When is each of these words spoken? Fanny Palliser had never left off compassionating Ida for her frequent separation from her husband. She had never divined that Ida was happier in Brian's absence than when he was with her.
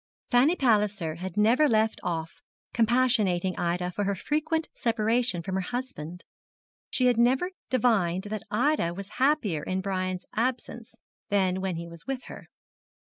Fanny 0.31 0.55
Palliser 0.55 1.13
had 1.19 1.37
never 1.37 1.69
left 1.69 1.99
off 2.01 2.41
compassionating 2.73 3.55
Ida 3.59 3.91
for 3.91 4.05
her 4.05 4.15
frequent 4.15 4.67
separation 4.73 5.43
from 5.43 5.53
her 5.53 5.61
husband. 5.61 6.23
She 6.89 7.05
had 7.05 7.19
never 7.19 7.51
divined 7.69 8.23
that 8.31 8.41
Ida 8.49 8.95
was 8.95 9.09
happier 9.21 9.61
in 9.61 9.81
Brian's 9.81 10.25
absence 10.33 10.95
than 11.29 11.61
when 11.61 11.75
he 11.75 11.87
was 11.87 12.07
with 12.07 12.23
her. 12.23 12.47